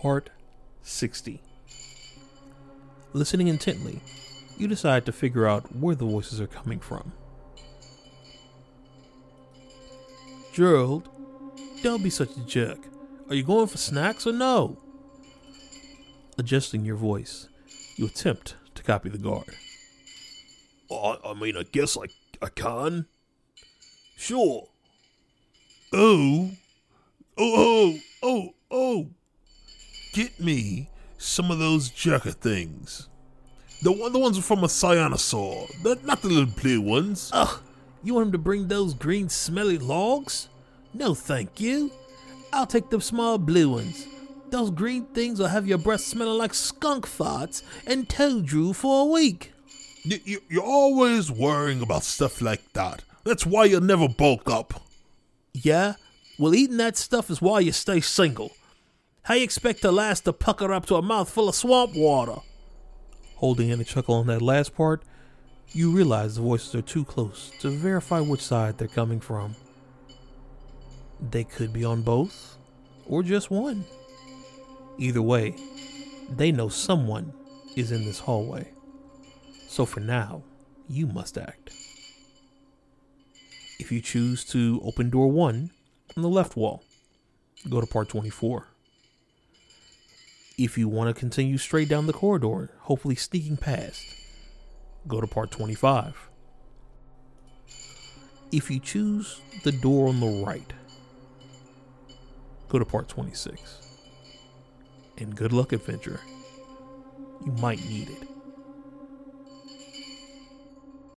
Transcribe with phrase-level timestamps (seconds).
[0.00, 0.30] Part
[0.82, 1.42] 60.
[3.12, 4.00] Listening intently,
[4.56, 7.12] you decide to figure out where the voices are coming from.
[10.54, 11.10] Gerald,
[11.82, 12.78] don't be such a jerk.
[13.28, 14.78] Are you going for snacks or no?
[16.38, 17.50] Adjusting your voice,
[17.96, 19.54] you attempt to copy the guard.
[20.90, 22.04] I, I mean, I guess I,
[22.42, 23.04] I can.
[24.16, 24.66] Sure.
[25.92, 26.52] Oh,
[27.36, 28.54] oh, oh, oh, oh.
[30.12, 30.88] Get me
[31.18, 33.08] some of those jerker things.
[33.82, 37.30] The one, the ones from a cyanosaur, the, not the little blue ones.
[37.32, 37.60] Ugh,
[38.02, 40.48] you want him to bring those green smelly logs?
[40.92, 41.90] No, thank you.
[42.52, 44.06] I'll take the small blue ones.
[44.50, 49.02] Those green things will have your breath smelling like skunk farts and toe drool for
[49.02, 49.52] a week.
[50.02, 53.04] You, you, you're always worrying about stuff like that.
[53.24, 54.82] That's why you never bulk up.
[55.52, 55.94] Yeah?
[56.38, 58.50] Well, eating that stuff is why you stay single.
[59.22, 62.36] How you expect the last to pucker up to a mouthful of swamp water?
[63.36, 65.02] Holding in a chuckle on that last part,
[65.72, 69.54] you realize the voices are too close to verify which side they're coming from.
[71.30, 72.56] They could be on both,
[73.06, 73.84] or just one.
[74.98, 75.54] Either way,
[76.30, 77.34] they know someone
[77.76, 78.72] is in this hallway.
[79.68, 80.42] So for now,
[80.88, 81.70] you must act.
[83.78, 85.70] If you choose to open door 1
[86.16, 86.82] on the left wall,
[87.68, 88.66] go to part 24.
[90.62, 94.04] If you want to continue straight down the corridor, hopefully sneaking past,
[95.08, 96.28] go to part 25.
[98.52, 100.70] If you choose the door on the right,
[102.68, 103.78] go to part 26.
[105.16, 106.20] And good luck, adventure.
[107.46, 108.29] You might need it.